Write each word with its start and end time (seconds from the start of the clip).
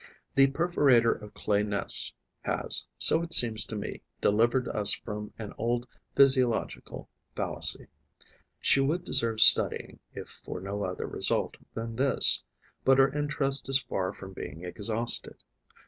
The 0.33 0.47
perforator 0.47 1.11
of 1.21 1.35
clay 1.35 1.61
nests 1.61 2.15
has, 2.41 2.87
so 2.97 3.21
it 3.21 3.33
seems 3.33 3.67
to 3.67 3.75
me, 3.75 4.01
delivered 4.19 4.67
us 4.67 4.91
from 4.93 5.31
an 5.37 5.53
old 5.59 5.87
physiological 6.15 7.07
fallacy. 7.35 7.85
She 8.59 8.79
would 8.79 9.05
deserve 9.05 9.41
studying, 9.41 9.99
if 10.15 10.41
for 10.43 10.59
no 10.59 10.83
other 10.83 11.05
result 11.05 11.57
than 11.75 11.97
this; 11.97 12.41
but 12.83 12.97
her 12.97 13.13
interest 13.13 13.69
is 13.69 13.79
far 13.83 14.11
from 14.11 14.33
being 14.33 14.63
exhausted. 14.63 15.43